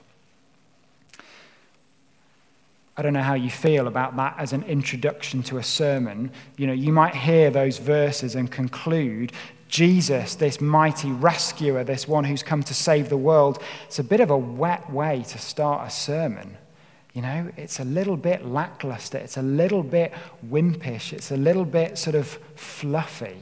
I 2.96 3.02
don't 3.02 3.14
know 3.14 3.24
how 3.24 3.34
you 3.34 3.50
feel 3.50 3.88
about 3.88 4.16
that 4.18 4.36
as 4.38 4.54
an 4.54 4.64
introduction 4.64 5.42
to 5.44 5.58
a 5.58 5.64
sermon. 5.64 6.32
You 6.58 6.68
know, 6.68 6.74
you 6.74 6.94
might 6.94 7.16
hear 7.16 7.50
those 7.50 7.80
verses 7.80 8.36
and 8.36 8.52
conclude 8.52 9.32
Jesus, 9.68 10.36
this 10.36 10.62
mighty 10.62 11.12
rescuer, 11.12 11.84
this 11.84 12.08
one 12.08 12.24
who's 12.26 12.44
come 12.44 12.62
to 12.62 12.76
save 12.76 13.10
the 13.10 13.18
world. 13.18 13.60
It's 13.88 13.98
a 13.98 14.04
bit 14.04 14.20
of 14.20 14.30
a 14.30 14.38
wet 14.38 14.92
way 14.92 15.24
to 15.30 15.38
start 15.40 15.88
a 15.88 15.90
sermon. 15.90 16.58
You 17.14 17.24
know, 17.24 17.52
it's 17.58 17.80
a 17.80 17.84
little 17.84 18.18
bit 18.18 18.46
lackluster, 18.46 19.18
it's 19.18 19.38
a 19.38 19.42
little 19.42 19.82
bit 19.82 20.14
wimpish, 20.48 21.14
it's 21.14 21.32
a 21.32 21.38
little 21.38 21.66
bit 21.66 21.98
sort 21.98 22.16
of 22.16 22.28
fluffy. 22.56 23.38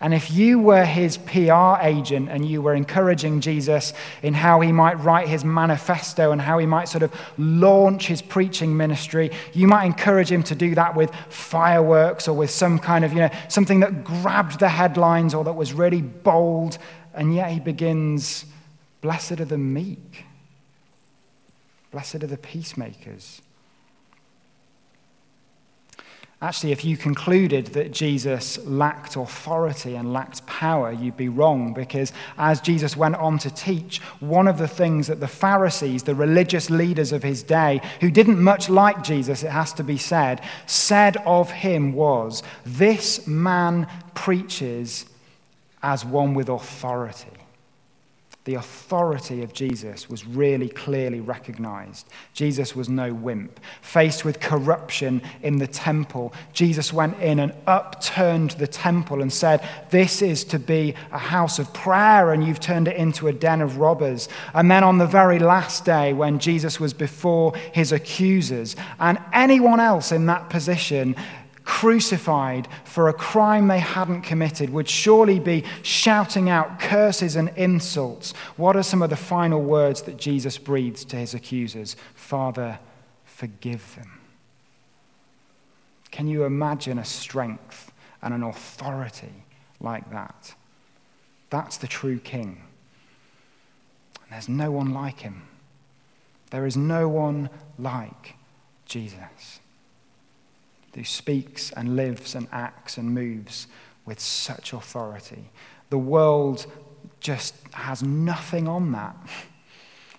And 0.00 0.14
if 0.14 0.30
you 0.30 0.60
were 0.60 0.84
his 0.84 1.18
PR 1.18 1.74
agent 1.80 2.28
and 2.28 2.46
you 2.48 2.62
were 2.62 2.74
encouraging 2.74 3.40
Jesus 3.40 3.92
in 4.22 4.32
how 4.32 4.60
he 4.60 4.70
might 4.70 4.94
write 5.00 5.26
his 5.26 5.44
manifesto 5.44 6.30
and 6.30 6.40
how 6.40 6.58
he 6.58 6.66
might 6.66 6.88
sort 6.88 7.02
of 7.02 7.12
launch 7.36 8.06
his 8.06 8.22
preaching 8.22 8.76
ministry, 8.76 9.32
you 9.52 9.66
might 9.66 9.86
encourage 9.86 10.30
him 10.30 10.44
to 10.44 10.54
do 10.54 10.76
that 10.76 10.94
with 10.94 11.12
fireworks 11.30 12.28
or 12.28 12.36
with 12.36 12.50
some 12.50 12.78
kind 12.78 13.04
of, 13.04 13.12
you 13.12 13.18
know, 13.18 13.30
something 13.48 13.80
that 13.80 14.04
grabbed 14.04 14.60
the 14.60 14.68
headlines 14.68 15.34
or 15.34 15.42
that 15.42 15.54
was 15.54 15.72
really 15.72 16.02
bold. 16.02 16.78
And 17.12 17.34
yet 17.34 17.50
he 17.50 17.58
begins, 17.58 18.44
Blessed 19.00 19.40
are 19.40 19.44
the 19.46 19.58
meek, 19.58 20.24
blessed 21.90 22.16
are 22.16 22.28
the 22.28 22.36
peacemakers. 22.36 23.42
Actually, 26.40 26.70
if 26.70 26.84
you 26.84 26.96
concluded 26.96 27.66
that 27.68 27.90
Jesus 27.90 28.64
lacked 28.64 29.16
authority 29.16 29.96
and 29.96 30.12
lacked 30.12 30.46
power, 30.46 30.92
you'd 30.92 31.16
be 31.16 31.28
wrong 31.28 31.74
because 31.74 32.12
as 32.36 32.60
Jesus 32.60 32.96
went 32.96 33.16
on 33.16 33.38
to 33.38 33.50
teach, 33.50 33.98
one 34.20 34.46
of 34.46 34.56
the 34.56 34.68
things 34.68 35.08
that 35.08 35.18
the 35.18 35.26
Pharisees, 35.26 36.04
the 36.04 36.14
religious 36.14 36.70
leaders 36.70 37.10
of 37.10 37.24
his 37.24 37.42
day, 37.42 37.80
who 38.00 38.08
didn't 38.08 38.40
much 38.40 38.68
like 38.68 39.02
Jesus, 39.02 39.42
it 39.42 39.50
has 39.50 39.72
to 39.72 39.82
be 39.82 39.98
said, 39.98 40.40
said 40.66 41.16
of 41.26 41.50
him 41.50 41.92
was, 41.92 42.44
This 42.64 43.26
man 43.26 43.88
preaches 44.14 45.06
as 45.82 46.04
one 46.04 46.34
with 46.34 46.48
authority 46.48 47.30
the 48.48 48.54
authority 48.54 49.42
of 49.42 49.52
Jesus 49.52 50.08
was 50.08 50.26
really 50.26 50.70
clearly 50.70 51.20
recognized. 51.20 52.08
Jesus 52.32 52.74
was 52.74 52.88
no 52.88 53.12
wimp. 53.12 53.60
Faced 53.82 54.24
with 54.24 54.40
corruption 54.40 55.20
in 55.42 55.58
the 55.58 55.66
temple, 55.66 56.32
Jesus 56.54 56.90
went 56.90 57.20
in 57.20 57.40
and 57.40 57.52
upturned 57.66 58.52
the 58.52 58.66
temple 58.66 59.20
and 59.20 59.30
said, 59.30 59.62
This 59.90 60.22
is 60.22 60.44
to 60.44 60.58
be 60.58 60.94
a 61.12 61.18
house 61.18 61.58
of 61.58 61.74
prayer, 61.74 62.32
and 62.32 62.42
you've 62.42 62.58
turned 62.58 62.88
it 62.88 62.96
into 62.96 63.28
a 63.28 63.34
den 63.34 63.60
of 63.60 63.76
robbers. 63.76 64.30
And 64.54 64.70
then 64.70 64.82
on 64.82 64.96
the 64.96 65.06
very 65.06 65.38
last 65.38 65.84
day, 65.84 66.14
when 66.14 66.38
Jesus 66.38 66.80
was 66.80 66.94
before 66.94 67.54
his 67.74 67.92
accusers, 67.92 68.76
and 68.98 69.18
anyone 69.34 69.78
else 69.78 70.10
in 70.10 70.24
that 70.24 70.48
position 70.48 71.16
crucified 71.78 72.66
for 72.82 73.08
a 73.08 73.12
crime 73.12 73.68
they 73.68 73.78
hadn't 73.78 74.22
committed 74.22 74.68
would 74.68 74.88
surely 74.88 75.38
be 75.38 75.62
shouting 75.82 76.50
out 76.50 76.80
curses 76.80 77.36
and 77.36 77.50
insults. 77.50 78.32
What 78.56 78.74
are 78.74 78.82
some 78.82 79.00
of 79.00 79.10
the 79.10 79.16
final 79.16 79.62
words 79.62 80.02
that 80.02 80.16
Jesus 80.16 80.58
breathes 80.58 81.04
to 81.04 81.14
his 81.16 81.34
accusers? 81.34 81.94
Father, 82.16 82.80
forgive 83.24 83.94
them. 83.94 84.18
Can 86.10 86.26
you 86.26 86.42
imagine 86.42 86.98
a 86.98 87.04
strength 87.04 87.92
and 88.22 88.34
an 88.34 88.42
authority 88.42 89.44
like 89.78 90.10
that? 90.10 90.56
That's 91.48 91.76
the 91.76 91.86
true 91.86 92.18
king. 92.18 92.60
And 94.24 94.32
there's 94.32 94.48
no 94.48 94.72
one 94.72 94.92
like 94.92 95.20
him. 95.20 95.42
There 96.50 96.66
is 96.66 96.76
no 96.76 97.08
one 97.08 97.50
like 97.78 98.34
Jesus 98.84 99.60
who 100.98 101.04
speaks 101.04 101.70
and 101.70 101.94
lives 101.94 102.34
and 102.34 102.48
acts 102.50 102.98
and 102.98 103.14
moves 103.14 103.68
with 104.04 104.18
such 104.18 104.72
authority. 104.72 105.44
The 105.90 105.98
world 105.98 106.66
just 107.20 107.54
has 107.72 108.02
nothing 108.02 108.66
on 108.66 108.90
that. 108.92 109.16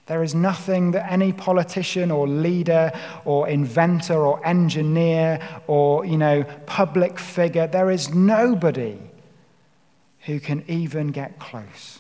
There 0.06 0.24
is 0.24 0.34
nothing 0.34 0.92
that 0.92 1.12
any 1.12 1.34
politician 1.34 2.12
or 2.12 2.30
leader 2.30 2.94
or 3.26 3.50
inventor 3.50 4.26
or 4.26 4.46
engineer 4.48 5.42
or, 5.68 6.06
you 6.06 6.18
know, 6.18 6.46
public 6.66 7.20
figure, 7.20 7.68
there 7.68 7.92
is 7.92 8.14
nobody 8.14 8.98
who 10.22 10.40
can 10.40 10.64
even 10.70 11.10
get 11.10 11.40
close. 11.40 12.00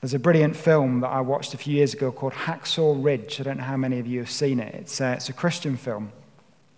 There's 0.00 0.14
a 0.14 0.20
brilliant 0.20 0.54
film 0.54 1.00
that 1.00 1.08
I 1.08 1.20
watched 1.20 1.52
a 1.52 1.58
few 1.58 1.74
years 1.74 1.94
ago 1.94 2.12
called 2.12 2.32
Hacksaw 2.32 3.04
Ridge. 3.04 3.40
I 3.40 3.42
don't 3.42 3.58
know 3.58 3.64
how 3.64 3.76
many 3.76 3.98
of 3.98 4.06
you 4.06 4.20
have 4.20 4.30
seen 4.30 4.60
it. 4.60 4.72
It's, 4.74 5.00
uh, 5.00 5.14
it's 5.16 5.28
a 5.28 5.32
Christian 5.32 5.76
film. 5.76 6.12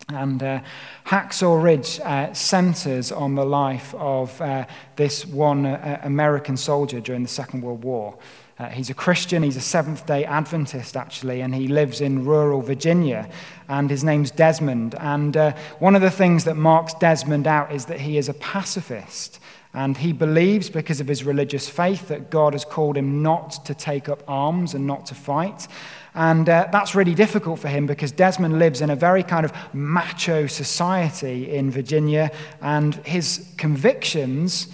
And 0.08 0.42
uh, 0.42 0.60
Hacksaw 1.06 1.62
Ridge 1.62 2.00
uh, 2.00 2.32
centers 2.34 3.12
on 3.12 3.34
the 3.34 3.44
life 3.44 3.94
of 3.94 4.40
uh, 4.40 4.66
this 4.96 5.24
one 5.24 5.64
uh, 5.64 6.00
American 6.02 6.56
soldier 6.56 7.00
during 7.00 7.22
the 7.22 7.28
Second 7.28 7.62
World 7.62 7.84
War. 7.84 8.18
Uh, 8.58 8.68
he's 8.68 8.90
a 8.90 8.94
Christian, 8.94 9.42
he's 9.42 9.56
a 9.56 9.60
Seventh 9.60 10.06
day 10.06 10.24
Adventist, 10.24 10.96
actually, 10.96 11.40
and 11.40 11.54
he 11.54 11.66
lives 11.66 12.00
in 12.00 12.24
rural 12.24 12.60
Virginia. 12.60 13.28
And 13.68 13.88
his 13.88 14.04
name's 14.04 14.30
Desmond. 14.30 14.94
And 15.00 15.36
uh, 15.36 15.54
one 15.78 15.94
of 15.94 16.02
the 16.02 16.10
things 16.10 16.44
that 16.44 16.56
marks 16.56 16.94
Desmond 16.94 17.46
out 17.46 17.72
is 17.72 17.86
that 17.86 18.00
he 18.00 18.18
is 18.18 18.28
a 18.28 18.34
pacifist. 18.34 19.40
And 19.74 19.96
he 19.96 20.12
believes, 20.12 20.68
because 20.68 21.00
of 21.00 21.08
his 21.08 21.24
religious 21.24 21.68
faith, 21.68 22.08
that 22.08 22.30
God 22.30 22.52
has 22.52 22.64
called 22.64 22.96
him 22.96 23.22
not 23.22 23.64
to 23.64 23.74
take 23.74 24.08
up 24.08 24.22
arms 24.28 24.74
and 24.74 24.86
not 24.86 25.06
to 25.06 25.14
fight. 25.14 25.66
And 26.14 26.48
uh, 26.48 26.68
that's 26.70 26.94
really 26.94 27.14
difficult 27.14 27.58
for 27.58 27.68
him 27.68 27.86
because 27.86 28.12
Desmond 28.12 28.58
lives 28.58 28.80
in 28.80 28.90
a 28.90 28.96
very 28.96 29.22
kind 29.22 29.44
of 29.46 29.52
macho 29.72 30.46
society 30.46 31.50
in 31.54 31.70
Virginia, 31.70 32.30
and 32.60 32.94
his 33.06 33.52
convictions 33.56 34.68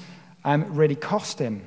um, 0.44 0.74
really 0.74 0.96
cost 0.96 1.38
him. 1.38 1.62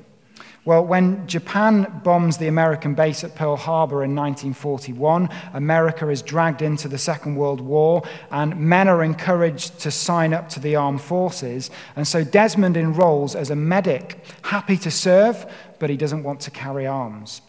Well, 0.64 0.84
when 0.84 1.26
Japan 1.26 2.02
bombs 2.04 2.38
the 2.38 2.46
American 2.46 2.94
base 2.94 3.24
at 3.24 3.34
Pearl 3.34 3.56
Harbor 3.56 4.04
in 4.04 4.14
1941, 4.14 5.28
America 5.54 6.08
is 6.08 6.22
dragged 6.22 6.62
into 6.62 6.86
the 6.86 6.98
Second 6.98 7.34
World 7.34 7.60
War, 7.60 8.04
and 8.30 8.56
men 8.56 8.86
are 8.86 9.02
encouraged 9.02 9.80
to 9.80 9.90
sign 9.90 10.32
up 10.32 10.48
to 10.50 10.60
the 10.60 10.76
armed 10.76 11.00
forces. 11.00 11.68
And 11.96 12.06
so 12.06 12.22
Desmond 12.22 12.76
enrolls 12.76 13.34
as 13.34 13.50
a 13.50 13.56
medic, 13.56 14.24
happy 14.42 14.76
to 14.78 14.90
serve, 14.90 15.46
but 15.80 15.90
he 15.90 15.96
doesn't 15.96 16.22
want 16.22 16.38
to 16.42 16.52
carry 16.52 16.86
arms. 16.86 17.42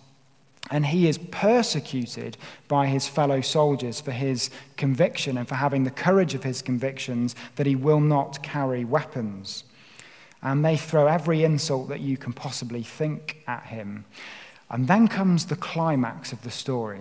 And 0.71 0.85
he 0.85 1.07
is 1.07 1.17
persecuted 1.17 2.37
by 2.67 2.87
his 2.87 3.07
fellow 3.07 3.41
soldiers 3.41 3.99
for 4.01 4.11
his 4.11 4.49
conviction 4.77 5.37
and 5.37 5.47
for 5.47 5.55
having 5.55 5.83
the 5.83 5.91
courage 5.91 6.33
of 6.33 6.43
his 6.43 6.61
convictions 6.61 7.35
that 7.57 7.67
he 7.67 7.75
will 7.75 7.99
not 7.99 8.41
carry 8.41 8.85
weapons 8.85 9.65
and 10.43 10.63
they 10.63 10.75
throw 10.75 11.07
every 11.07 11.43
insult 11.43 11.87
that 11.87 12.01
you 12.01 12.17
can 12.17 12.33
possibly 12.33 12.83
think 12.83 13.41
at 13.47 13.63
him. 13.63 14.05
And 14.69 14.87
then 14.87 15.07
comes 15.07 15.45
the 15.45 15.55
climax 15.55 16.33
of 16.33 16.41
the 16.41 16.51
story. 16.51 16.99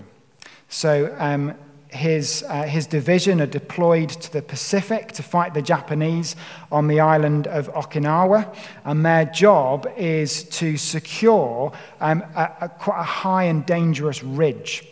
So, 0.68 1.14
um, 1.18 1.54
his, 1.92 2.42
uh, 2.48 2.62
his 2.62 2.86
division 2.86 3.40
are 3.40 3.46
deployed 3.46 4.08
to 4.08 4.32
the 4.32 4.42
Pacific 4.42 5.12
to 5.12 5.22
fight 5.22 5.52
the 5.52 5.62
Japanese 5.62 6.34
on 6.70 6.88
the 6.88 7.00
island 7.00 7.46
of 7.46 7.68
Okinawa, 7.72 8.54
and 8.84 9.04
their 9.04 9.26
job 9.26 9.86
is 9.96 10.44
to 10.44 10.76
secure 10.76 11.72
um, 12.00 12.22
a, 12.34 12.50
a, 12.62 12.68
quite 12.68 13.00
a 13.00 13.04
high 13.04 13.44
and 13.44 13.66
dangerous 13.66 14.22
ridge 14.22 14.88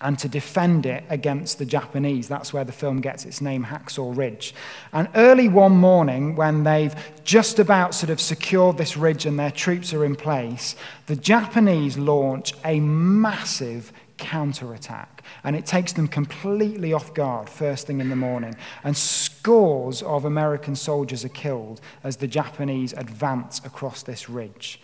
and 0.00 0.16
to 0.20 0.28
defend 0.28 0.86
it 0.86 1.02
against 1.08 1.58
the 1.58 1.66
Japanese. 1.66 2.28
That's 2.28 2.52
where 2.52 2.64
the 2.64 2.72
film 2.72 3.00
gets 3.00 3.24
its 3.24 3.40
name, 3.40 3.64
Hacksaw 3.64 4.16
Ridge. 4.16 4.54
And 4.92 5.08
early 5.16 5.48
one 5.48 5.72
morning, 5.72 6.36
when 6.36 6.62
they've 6.62 6.94
just 7.24 7.58
about 7.58 7.96
sort 7.96 8.10
of 8.10 8.20
secured 8.20 8.78
this 8.78 8.96
ridge 8.96 9.26
and 9.26 9.36
their 9.38 9.50
troops 9.50 9.92
are 9.92 10.04
in 10.04 10.14
place, 10.14 10.76
the 11.06 11.16
Japanese 11.16 11.98
launch 11.98 12.54
a 12.64 12.78
massive 12.78 13.92
counterattack. 14.18 15.22
And 15.44 15.56
it 15.56 15.64
takes 15.64 15.92
them 15.92 16.08
completely 16.08 16.92
off 16.92 17.14
guard 17.14 17.48
first 17.48 17.86
thing 17.86 18.00
in 18.00 18.10
the 18.10 18.16
morning. 18.16 18.54
And 18.84 18.96
scores 18.96 20.02
of 20.02 20.24
American 20.24 20.76
soldiers 20.76 21.24
are 21.24 21.30
killed 21.30 21.80
as 22.04 22.16
the 22.16 22.28
Japanese 22.28 22.92
advance 22.92 23.60
across 23.64 24.02
this 24.02 24.28
ridge. 24.28 24.80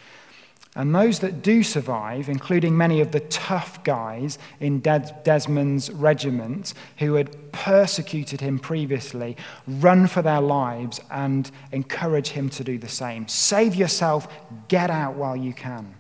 And 0.77 0.93
those 0.93 1.21
that 1.21 1.41
do 1.43 1.63
survive, 1.63 2.29
including 2.29 2.77
many 2.77 3.01
of 3.01 3.13
the 3.13 3.21
tough 3.21 3.85
guys 3.85 4.39
in 4.59 4.81
Desmond's 4.81 5.89
regiment 5.91 6.75
who 6.99 7.15
had 7.15 7.53
persecuted 7.53 8.41
him 8.41 8.59
previously, 8.59 9.37
run 9.69 10.09
for 10.09 10.21
their 10.21 10.41
lives 10.41 11.01
and 11.13 11.49
encourage 11.71 12.31
him 12.31 12.49
to 12.51 12.65
do 12.65 12.77
the 12.77 12.89
same. 12.89 13.29
Save 13.29 13.77
yourself, 13.77 14.27
get 14.67 14.91
out 14.91 15.15
while 15.15 15.37
you 15.37 15.53
can. 15.53 15.95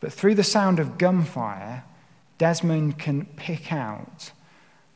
But 0.00 0.12
through 0.12 0.34
the 0.34 0.44
sound 0.44 0.80
of 0.80 0.98
gunfire, 0.98 1.84
Desmond 2.38 2.98
can 2.98 3.26
pick 3.36 3.72
out 3.72 4.30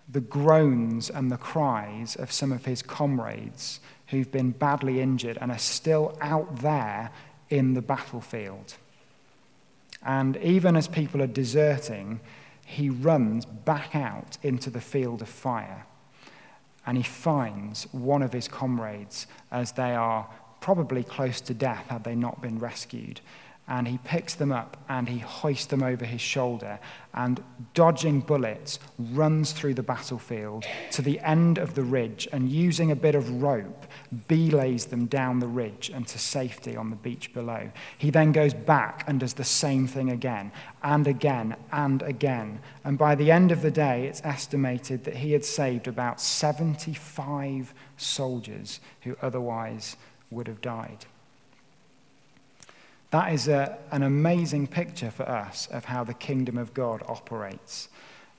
the 0.08 0.20
groans 0.20 1.10
and 1.10 1.30
the 1.30 1.36
cries 1.36 2.14
of 2.16 2.30
some 2.30 2.52
of 2.52 2.64
his 2.64 2.82
comrades 2.82 3.80
who've 4.08 4.30
been 4.30 4.50
badly 4.50 5.00
injured 5.00 5.38
and 5.40 5.50
are 5.50 5.58
still 5.58 6.16
out 6.20 6.60
there 6.60 7.10
in 7.50 7.74
the 7.74 7.82
battlefield. 7.82 8.76
And 10.04 10.36
even 10.38 10.76
as 10.76 10.86
people 10.86 11.22
are 11.22 11.26
deserting, 11.26 12.20
he 12.64 12.90
runs 12.90 13.44
back 13.44 13.94
out 13.94 14.38
into 14.42 14.70
the 14.70 14.80
field 14.80 15.22
of 15.22 15.28
fire. 15.28 15.86
And 16.86 16.96
he 16.96 17.02
finds 17.02 17.84
one 17.92 18.22
of 18.22 18.32
his 18.32 18.48
comrades 18.48 19.26
as 19.50 19.72
they 19.72 19.94
are 19.94 20.28
probably 20.60 21.02
close 21.02 21.40
to 21.40 21.54
death 21.54 21.88
had 21.88 22.04
they 22.04 22.14
not 22.14 22.40
been 22.40 22.58
rescued 22.58 23.20
and 23.68 23.86
he 23.86 23.98
picks 23.98 24.34
them 24.34 24.50
up 24.50 24.76
and 24.88 25.08
he 25.08 25.18
hoists 25.18 25.66
them 25.66 25.82
over 25.82 26.04
his 26.04 26.20
shoulder 26.20 26.80
and, 27.14 27.42
dodging 27.74 28.20
bullets, 28.20 28.78
runs 28.98 29.52
through 29.52 29.74
the 29.74 29.82
battlefield 29.82 30.64
to 30.90 31.00
the 31.00 31.20
end 31.20 31.58
of 31.58 31.74
the 31.74 31.82
ridge 31.82 32.26
and, 32.32 32.50
using 32.50 32.90
a 32.90 32.96
bit 32.96 33.14
of 33.14 33.42
rope, 33.42 33.86
belays 34.26 34.86
them 34.86 35.06
down 35.06 35.38
the 35.38 35.46
ridge 35.46 35.90
and 35.94 36.08
to 36.08 36.18
safety 36.18 36.76
on 36.76 36.90
the 36.90 36.96
beach 36.96 37.32
below. 37.32 37.70
He 37.98 38.10
then 38.10 38.32
goes 38.32 38.52
back 38.52 39.04
and 39.06 39.20
does 39.20 39.34
the 39.34 39.44
same 39.44 39.86
thing 39.86 40.10
again 40.10 40.50
and 40.82 41.06
again 41.06 41.56
and 41.70 42.02
again. 42.02 42.60
And 42.82 42.98
by 42.98 43.14
the 43.14 43.30
end 43.30 43.52
of 43.52 43.62
the 43.62 43.70
day, 43.70 44.06
it's 44.06 44.22
estimated 44.24 45.04
that 45.04 45.16
he 45.16 45.32
had 45.32 45.44
saved 45.44 45.86
about 45.86 46.20
75 46.20 47.74
soldiers 47.96 48.80
who 49.02 49.16
otherwise 49.22 49.96
would 50.30 50.48
have 50.48 50.60
died. 50.60 51.06
That 53.12 53.32
is 53.34 53.46
a, 53.46 53.78
an 53.90 54.02
amazing 54.02 54.68
picture 54.68 55.10
for 55.10 55.28
us 55.28 55.68
of 55.68 55.84
how 55.84 56.02
the 56.02 56.14
kingdom 56.14 56.56
of 56.56 56.72
God 56.72 57.02
operates. 57.06 57.88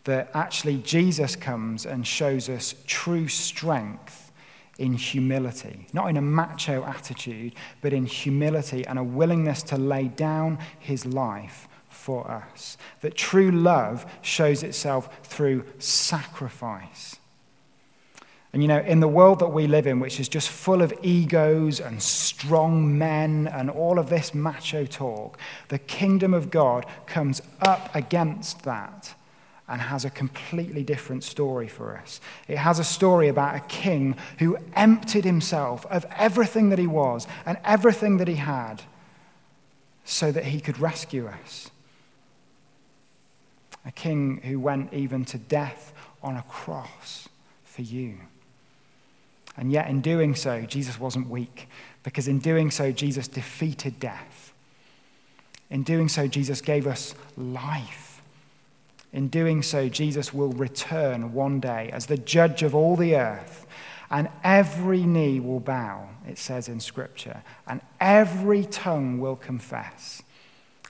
That 0.06 0.32
actually 0.34 0.78
Jesus 0.78 1.36
comes 1.36 1.86
and 1.86 2.06
shows 2.06 2.50
us 2.50 2.76
true 2.88 3.28
strength 3.28 4.32
in 4.80 4.94
humility, 4.94 5.88
not 5.94 6.10
in 6.10 6.18
a 6.18 6.22
macho 6.22 6.84
attitude, 6.84 7.54
but 7.82 7.94
in 7.94 8.08
humility 8.08 8.86
and 8.88 8.98
a 8.98 9.04
willingness 9.04 9.62
to 9.64 9.78
lay 9.78 10.08
down 10.08 10.58
his 10.80 11.06
life 11.06 11.68
for 11.88 12.30
us. 12.30 12.76
That 13.02 13.16
true 13.16 13.52
love 13.52 14.08
shows 14.24 14.64
itself 14.64 15.24
through 15.24 15.66
sacrifice. 15.78 17.18
And 18.54 18.62
you 18.62 18.68
know, 18.68 18.80
in 18.80 19.00
the 19.00 19.08
world 19.08 19.40
that 19.40 19.48
we 19.48 19.66
live 19.66 19.88
in, 19.88 20.00
which 20.00 20.20
is 20.20 20.30
just 20.30 20.48
full 20.48 20.84
of 20.84 20.94
egos 21.02 21.80
and 21.80 22.02
strong 22.02 23.00
men 23.00 23.48
and 23.48 23.68
all 23.70 23.98
of 23.98 24.10
this 24.10 24.36
macho 24.36 24.86
talk, 24.86 25.40
the 25.70 25.80
kingdom 25.80 26.36
of 26.36 26.52
God 26.52 26.86
comes 27.08 27.42
up 27.62 27.94
against 27.96 28.62
that 28.64 29.16
and 29.68 29.82
has 29.82 30.06
a 30.06 30.10
completely 30.12 30.84
different 30.84 31.24
story 31.24 31.68
for 31.68 31.98
us. 31.98 32.22
It 32.48 32.58
has 32.58 32.78
a 32.78 32.84
story 32.84 33.28
about 33.28 33.56
a 33.56 33.60
king 33.62 34.18
who 34.38 34.58
emptied 34.76 35.26
himself 35.26 35.88
of 35.88 36.06
everything 36.16 36.70
that 36.70 36.78
he 36.78 36.86
was 36.86 37.26
and 37.48 37.58
everything 37.64 38.18
that 38.18 38.28
he 38.28 38.36
had 38.36 38.84
so 40.06 40.32
that 40.32 40.46
he 40.46 40.60
could 40.60 40.80
rescue 40.80 41.26
us. 41.26 41.72
A 43.84 43.92
king 43.92 44.42
who 44.44 44.60
went 44.60 44.94
even 44.94 45.26
to 45.26 45.40
death 45.40 45.92
on 46.22 46.38
a 46.38 46.44
cross 46.44 47.28
for 47.64 47.82
you. 47.82 48.18
And 49.56 49.72
yet, 49.72 49.90
in 49.90 50.02
doing 50.02 50.36
so, 50.36 50.62
Jesus 50.62 51.00
wasn't 51.00 51.30
weak, 51.30 51.68
because 52.04 52.28
in 52.28 52.40
doing 52.40 52.72
so, 52.72 52.92
Jesus 52.92 53.28
defeated 53.28 54.00
death. 54.00 54.54
In 55.70 55.84
doing 55.84 56.10
so, 56.10 56.28
Jesus 56.28 56.62
gave 56.62 56.88
us 56.88 57.14
life. 57.38 58.22
In 59.12 59.28
doing 59.28 59.62
so, 59.62 59.90
Jesus 59.90 60.34
will 60.34 60.52
return 60.54 61.34
one 61.34 61.60
day 61.60 61.92
as 61.94 62.08
the 62.08 62.18
judge 62.18 62.64
of 62.64 62.74
all 62.74 62.96
the 62.96 63.16
earth, 63.16 63.68
and 64.10 64.30
every 64.44 65.04
knee 65.04 65.40
will 65.40 65.60
bow, 65.60 66.10
it 66.28 66.38
says 66.40 66.68
in 66.68 66.80
Scripture, 66.80 67.44
and 67.68 67.82
every 68.00 68.66
tongue 68.66 69.20
will 69.20 69.36
confess, 69.36 70.24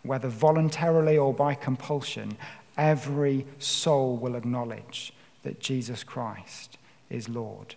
whether 0.03 0.29
voluntarily 0.29 1.17
or 1.17 1.33
by 1.33 1.53
compulsion, 1.53 2.37
every 2.77 3.45
soul 3.59 4.15
will 4.15 4.35
acknowledge 4.35 5.13
that 5.43 5.59
Jesus 5.59 6.03
Christ 6.03 6.77
is 7.09 7.27
Lord 7.27 7.75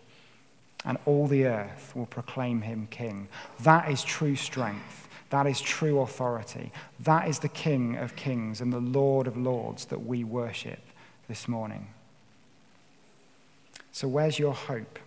and 0.87 0.97
all 1.05 1.27
the 1.27 1.45
earth 1.45 1.93
will 1.95 2.07
proclaim 2.07 2.63
him 2.63 2.87
king. 2.91 3.29
That 3.61 3.91
is 3.91 4.03
true 4.05 4.37
strength. 4.37 5.07
That 5.31 5.47
is 5.47 5.61
true 5.61 6.01
authority. 6.01 6.71
That 7.01 7.29
is 7.29 7.41
the 7.41 7.49
King 7.49 7.97
of 7.97 8.15
kings 8.15 8.61
and 8.61 8.73
the 8.73 8.81
Lord 8.81 9.27
of 9.27 9.37
lords 9.37 9.87
that 9.87 10.07
we 10.07 10.23
worship 10.23 10.79
this 11.29 11.49
morning. 11.49 11.89
So, 13.91 14.07
where's 14.07 14.39
your 14.39 14.53
hope? 14.55 14.99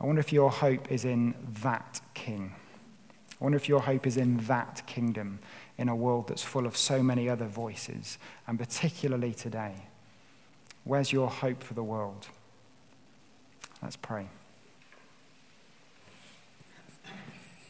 I 0.00 0.06
wonder 0.06 0.20
if 0.20 0.32
your 0.32 0.50
hope 0.50 0.92
is 0.92 1.04
in 1.04 1.34
that 1.62 2.00
King. 2.14 2.54
I 3.40 3.44
wonder 3.44 3.56
if 3.56 3.68
your 3.68 3.80
hope 3.80 4.06
is 4.06 4.16
in 4.16 4.38
that 4.46 4.82
kingdom 4.86 5.40
in 5.76 5.88
a 5.88 5.96
world 5.96 6.28
that's 6.28 6.42
full 6.42 6.66
of 6.66 6.76
so 6.76 7.02
many 7.02 7.28
other 7.28 7.46
voices, 7.46 8.18
and 8.46 8.58
particularly 8.58 9.32
today. 9.32 9.74
Where's 10.84 11.12
your 11.12 11.28
hope 11.28 11.62
for 11.62 11.74
the 11.74 11.82
world? 11.82 12.28
Let's 13.82 13.96
pray. 13.96 14.28